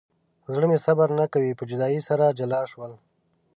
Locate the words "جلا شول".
2.39-2.93